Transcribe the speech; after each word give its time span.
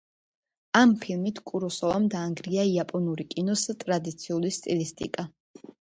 ამ 0.79 0.93
ფილმით 1.03 1.41
კუროსავამ 1.51 2.09
დაანგრია 2.15 2.67
იაპონური 2.73 3.29
კინოს 3.37 3.69
ტრადიციული 3.87 4.57
სტილისტიკა. 4.63 5.33